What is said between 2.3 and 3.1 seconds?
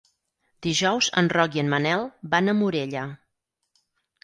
van a Morella.